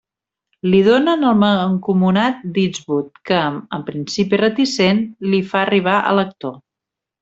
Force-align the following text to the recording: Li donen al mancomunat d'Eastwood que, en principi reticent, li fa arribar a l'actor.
Li 0.73 0.79
donen 0.87 1.25
al 1.31 1.35
mancomunat 1.43 2.41
d'Eastwood 2.57 3.13
que, 3.31 3.45
en 3.81 3.87
principi 3.93 4.43
reticent, 4.45 5.07
li 5.31 5.47
fa 5.55 5.65
arribar 5.67 6.01
a 6.15 6.21
l'actor. 6.21 6.63